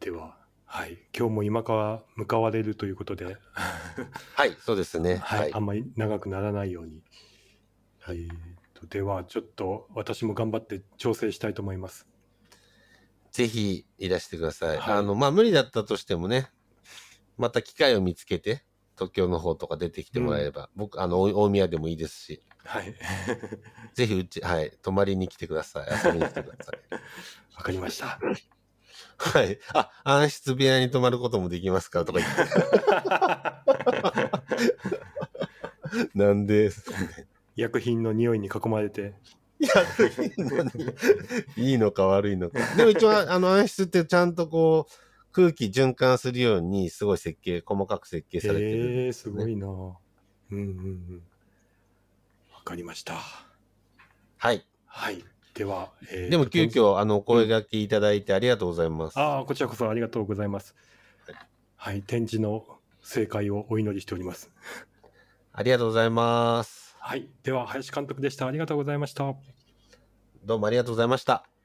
[0.00, 0.37] では、
[0.78, 0.96] はい。
[1.12, 3.24] 今日も今から向かわれるということで、
[4.36, 5.16] はい、そうですね。
[5.16, 5.58] はい、はいあ。
[5.58, 7.02] んまり長くならないように。
[8.06, 8.28] えー
[8.74, 12.06] とでは、ちょっと私も頑張って調整したいと思います。
[13.32, 14.78] ぜひいらしてください。
[14.78, 16.48] はいあの、まあ、無理だったとしてもね、
[17.36, 18.62] また機会を見つけて、
[18.94, 22.94] 東京の方とか出てきてもらえれば、僕、あの、大大宮でもいいですし、はい。
[23.94, 25.88] ぜひうち、はい、泊まりに来てください。
[26.06, 26.94] 遊びに来てください。
[27.56, 28.20] わかりました。
[29.18, 29.58] はい。
[29.74, 32.04] あ、暗室部屋に泊まることもできますか？
[32.04, 32.30] とか言っ
[36.12, 36.18] て。
[36.18, 36.70] なんで、
[37.56, 39.14] 薬品の匂いに囲まれて。
[39.58, 39.72] いや、
[41.56, 42.60] いいのか悪いのか。
[42.76, 44.92] でも一応、あの暗室ってちゃんとこう、
[45.32, 48.70] 空気循環するように、すごい設計、細かく設計されてる。
[48.70, 49.66] へえー、すごいな。
[49.66, 49.98] うん
[50.50, 51.22] うんうん。
[52.54, 53.20] わかりました。
[54.36, 54.64] はい。
[54.86, 55.24] はい。
[55.58, 59.18] では、えーでもと急遽、あの、お声掛けいただいてありがとうございます。
[59.18, 60.76] ああ、こちらこそありがとうございます。
[61.26, 61.36] はい
[61.74, 62.64] はい、展示の
[63.02, 64.52] 正解をお祈りしております。
[65.52, 66.96] ありがとうございます。
[67.00, 67.28] はい。
[67.42, 68.46] では、林監督でした。
[68.46, 69.34] ありがとうございました。
[70.44, 71.57] どうもありがとうございました。